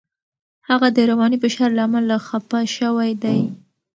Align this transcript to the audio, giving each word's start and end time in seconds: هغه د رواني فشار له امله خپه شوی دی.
هغه 0.69 0.87
د 0.95 0.97
رواني 1.09 1.37
فشار 1.43 1.69
له 1.77 1.83
امله 1.87 2.15
خپه 2.27 2.59
شوی 2.77 3.11
دی. 3.23 3.39